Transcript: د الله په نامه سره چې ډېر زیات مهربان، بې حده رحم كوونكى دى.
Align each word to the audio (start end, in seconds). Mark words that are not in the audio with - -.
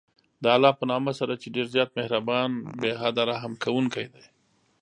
د 0.43 0.45
الله 0.55 0.73
په 0.79 0.83
نامه 0.91 1.11
سره 1.19 1.33
چې 1.41 1.47
ډېر 1.55 1.67
زیات 1.75 1.89
مهربان، 1.99 2.49
بې 2.81 2.91
حده 3.01 3.23
رحم 3.31 3.53
كوونكى 3.63 4.05
دى. 4.13 4.25